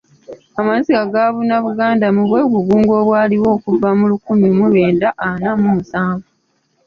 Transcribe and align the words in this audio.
Amaziga 0.61 1.01
gaabuna 1.13 1.55
Buganda 1.65 2.05
mu 2.15 2.21
bwegugungo 2.27 2.91
obwaliwo 3.01 3.47
okuva 3.57 3.89
mu 3.97 4.05
lukumi 4.11 4.47
mu 4.57 4.63
lwenda 4.71 5.07
ana 5.27 5.49
mu 5.61 5.69
musanvu. 5.75 6.27